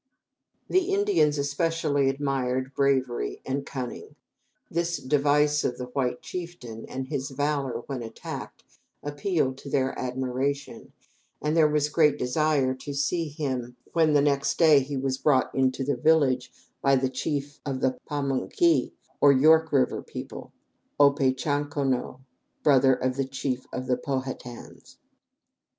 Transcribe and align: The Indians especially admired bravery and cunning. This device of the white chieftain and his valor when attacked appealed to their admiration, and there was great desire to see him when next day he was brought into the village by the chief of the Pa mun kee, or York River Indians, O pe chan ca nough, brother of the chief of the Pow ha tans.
The 0.67 0.85
Indians 0.91 1.37
especially 1.37 2.09
admired 2.09 2.73
bravery 2.73 3.39
and 3.45 3.63
cunning. 3.67 4.15
This 4.67 4.97
device 4.97 5.63
of 5.63 5.77
the 5.77 5.85
white 5.93 6.23
chieftain 6.23 6.87
and 6.89 7.07
his 7.09 7.29
valor 7.29 7.83
when 7.85 8.01
attacked 8.01 8.63
appealed 9.03 9.59
to 9.59 9.69
their 9.69 9.93
admiration, 9.99 10.91
and 11.39 11.55
there 11.55 11.67
was 11.67 11.87
great 11.87 12.17
desire 12.17 12.73
to 12.73 12.95
see 12.95 13.27
him 13.27 13.77
when 13.93 14.11
next 14.13 14.57
day 14.57 14.79
he 14.79 14.97
was 14.97 15.19
brought 15.19 15.53
into 15.53 15.83
the 15.83 15.97
village 15.97 16.51
by 16.81 16.95
the 16.95 17.07
chief 17.07 17.59
of 17.63 17.79
the 17.81 17.99
Pa 18.07 18.23
mun 18.23 18.49
kee, 18.49 18.93
or 19.21 19.31
York 19.31 19.71
River 19.71 19.97
Indians, 20.15 20.49
O 20.99 21.11
pe 21.11 21.31
chan 21.31 21.69
ca 21.69 21.83
nough, 21.83 22.19
brother 22.63 22.95
of 22.95 23.17
the 23.17 23.25
chief 23.25 23.67
of 23.71 23.85
the 23.85 23.97
Pow 23.97 24.21
ha 24.21 24.33
tans. 24.33 24.97